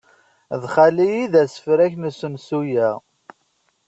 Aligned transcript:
D 0.61 0.63
xali 0.73 1.07
ay 1.19 1.25
d 1.31 1.33
asefrak 1.43 1.93
n 1.97 2.07
usensu-a. 2.09 2.89